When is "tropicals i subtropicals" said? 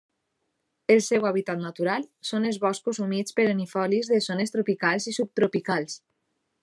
4.57-6.01